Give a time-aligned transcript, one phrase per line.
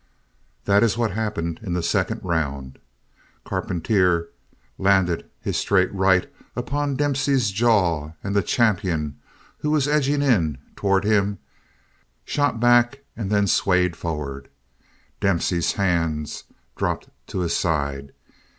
[0.65, 2.79] That is what happened in the second round.
[3.45, 4.29] Carpentier
[4.79, 9.19] landed his straight right upon Dempsey's jaw and the champion,
[9.59, 11.37] who was edging in toward him,
[12.25, 14.49] shot back and then swayed forward.
[15.19, 16.45] Dempsey's hands
[16.75, 18.11] dropped to his side.